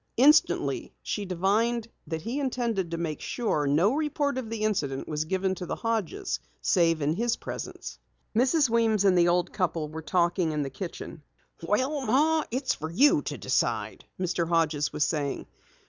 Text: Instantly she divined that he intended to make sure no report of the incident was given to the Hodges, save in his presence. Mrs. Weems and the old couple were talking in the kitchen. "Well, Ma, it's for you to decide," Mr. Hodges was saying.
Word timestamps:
Instantly 0.17 0.95
she 1.03 1.25
divined 1.25 1.87
that 2.07 2.23
he 2.23 2.39
intended 2.39 2.89
to 2.89 2.97
make 2.97 3.21
sure 3.21 3.67
no 3.67 3.93
report 3.93 4.39
of 4.39 4.49
the 4.49 4.63
incident 4.63 5.07
was 5.07 5.25
given 5.25 5.53
to 5.53 5.67
the 5.67 5.75
Hodges, 5.75 6.39
save 6.59 7.03
in 7.03 7.13
his 7.13 7.35
presence. 7.35 7.99
Mrs. 8.35 8.67
Weems 8.67 9.05
and 9.05 9.15
the 9.15 9.27
old 9.27 9.53
couple 9.53 9.89
were 9.89 10.01
talking 10.01 10.53
in 10.53 10.63
the 10.63 10.71
kitchen. 10.71 11.21
"Well, 11.61 12.01
Ma, 12.07 12.43
it's 12.49 12.73
for 12.73 12.89
you 12.89 13.21
to 13.21 13.37
decide," 13.37 14.03
Mr. 14.19 14.49
Hodges 14.49 14.91
was 14.91 15.03
saying. 15.05 15.45